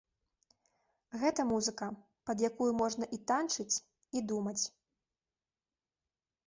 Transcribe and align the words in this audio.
Гэта 1.23 1.41
музыка, 1.51 1.89
пад 2.31 2.37
якую 2.49 2.71
можна 2.81 3.05
і 3.19 3.21
танчыць, 3.33 3.81
і 4.17 4.27
думаць. 4.35 4.59